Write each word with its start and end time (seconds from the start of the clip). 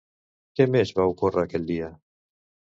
Què 0.59 0.67
més 0.77 0.95
va 1.01 1.05
ocórrer 1.13 1.45
aquell 1.45 1.71
dia? 1.71 1.93